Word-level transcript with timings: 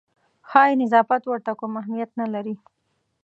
ښایي 0.49 0.75
نظافت 0.81 1.23
ورته 1.25 1.51
کوم 1.59 1.73
اهمیت 1.81 2.11
نه 2.19 2.25
لري. 2.33 2.55